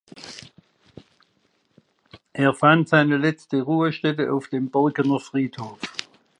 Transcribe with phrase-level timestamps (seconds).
[2.33, 5.77] Er fand seine letzte Ruhestätte auf dem Borkener Friedhof.